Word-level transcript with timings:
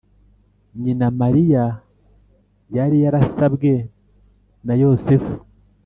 Nyina 0.81 1.07
Mariya 1.21 1.63
yari 2.77 2.97
yarasabwe 3.03 3.71
na 4.65 4.73
Yosefu, 4.81 5.33